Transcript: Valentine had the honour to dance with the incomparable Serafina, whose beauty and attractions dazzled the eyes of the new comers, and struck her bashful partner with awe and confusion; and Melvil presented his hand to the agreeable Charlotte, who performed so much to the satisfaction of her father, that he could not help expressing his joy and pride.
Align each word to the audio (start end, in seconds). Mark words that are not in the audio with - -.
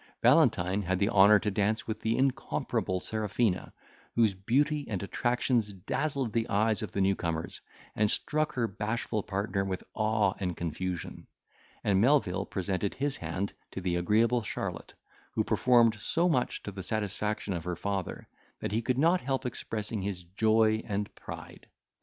Valentine 0.23 0.81
had 0.81 0.97
the 0.97 1.09
honour 1.09 1.37
to 1.37 1.51
dance 1.51 1.85
with 1.85 2.01
the 2.01 2.17
incomparable 2.17 2.99
Serafina, 2.99 3.71
whose 4.15 4.33
beauty 4.33 4.83
and 4.89 5.03
attractions 5.03 5.71
dazzled 5.71 6.33
the 6.33 6.49
eyes 6.49 6.81
of 6.81 6.91
the 6.91 7.01
new 7.01 7.15
comers, 7.15 7.61
and 7.95 8.09
struck 8.09 8.53
her 8.55 8.67
bashful 8.67 9.21
partner 9.21 9.63
with 9.63 9.83
awe 9.93 10.33
and 10.39 10.57
confusion; 10.57 11.27
and 11.83 12.01
Melvil 12.01 12.47
presented 12.47 12.95
his 12.95 13.17
hand 13.17 13.53
to 13.69 13.79
the 13.79 13.95
agreeable 13.95 14.41
Charlotte, 14.41 14.95
who 15.35 15.43
performed 15.43 15.95
so 15.99 16.27
much 16.27 16.63
to 16.63 16.71
the 16.71 16.81
satisfaction 16.81 17.53
of 17.53 17.63
her 17.63 17.75
father, 17.75 18.27
that 18.59 18.71
he 18.71 18.81
could 18.81 18.97
not 18.97 19.21
help 19.21 19.45
expressing 19.45 20.01
his 20.01 20.23
joy 20.23 20.81
and 20.87 21.13
pride. 21.13 21.67